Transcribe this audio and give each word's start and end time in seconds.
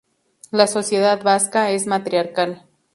La 0.49 0.65
sociedad 0.65 1.21
vasca 1.21 1.69
es 1.69 1.85
matriarcal. 1.85 2.63